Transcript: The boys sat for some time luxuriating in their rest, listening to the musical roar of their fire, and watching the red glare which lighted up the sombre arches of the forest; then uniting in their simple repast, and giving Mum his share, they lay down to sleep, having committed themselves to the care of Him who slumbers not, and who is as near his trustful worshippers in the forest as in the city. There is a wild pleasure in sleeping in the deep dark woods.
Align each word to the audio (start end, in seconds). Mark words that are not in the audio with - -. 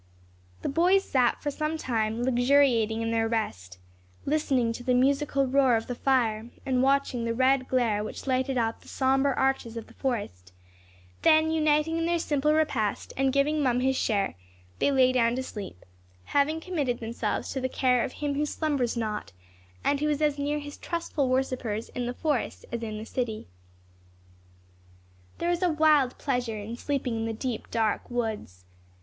The 0.63 0.67
boys 0.67 1.03
sat 1.03 1.43
for 1.43 1.51
some 1.51 1.77
time 1.77 2.23
luxuriating 2.23 3.03
in 3.03 3.11
their 3.11 3.27
rest, 3.27 3.77
listening 4.25 4.73
to 4.73 4.83
the 4.83 4.95
musical 4.95 5.45
roar 5.45 5.75
of 5.75 5.85
their 5.85 5.95
fire, 5.95 6.49
and 6.65 6.81
watching 6.81 7.23
the 7.23 7.35
red 7.35 7.67
glare 7.67 8.03
which 8.03 8.25
lighted 8.25 8.57
up 8.57 8.81
the 8.81 8.87
sombre 8.87 9.31
arches 9.35 9.77
of 9.77 9.85
the 9.85 9.93
forest; 9.93 10.53
then 11.21 11.51
uniting 11.51 11.97
in 11.99 12.07
their 12.07 12.17
simple 12.17 12.51
repast, 12.51 13.13
and 13.15 13.31
giving 13.31 13.61
Mum 13.61 13.79
his 13.81 13.95
share, 13.95 14.33
they 14.79 14.91
lay 14.91 15.11
down 15.11 15.35
to 15.35 15.43
sleep, 15.43 15.85
having 16.23 16.59
committed 16.59 16.99
themselves 16.99 17.51
to 17.51 17.61
the 17.61 17.69
care 17.69 18.03
of 18.03 18.13
Him 18.13 18.33
who 18.33 18.43
slumbers 18.47 18.97
not, 18.97 19.33
and 19.83 19.99
who 19.99 20.09
is 20.09 20.19
as 20.19 20.39
near 20.39 20.57
his 20.57 20.77
trustful 20.77 21.29
worshippers 21.29 21.89
in 21.89 22.07
the 22.07 22.15
forest 22.15 22.65
as 22.71 22.81
in 22.81 22.97
the 22.97 23.05
city. 23.05 23.45
There 25.37 25.51
is 25.51 25.61
a 25.61 25.69
wild 25.69 26.17
pleasure 26.17 26.57
in 26.57 26.75
sleeping 26.75 27.17
in 27.17 27.25
the 27.27 27.33
deep 27.33 27.69
dark 27.69 28.09
woods. 28.09 28.65